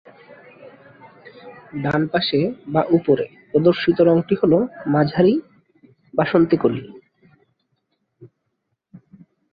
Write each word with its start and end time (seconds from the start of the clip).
ডানপাশে 1.83 2.39
বা 2.67 2.81
উপরে 2.89 3.25
প্রদর্শিত 3.51 3.97
রঙটি 4.01 4.35
হলো 4.41 4.57
মাঝারি 4.87 5.33
বাসন্তী 6.13 6.57
কলি। 6.57 6.83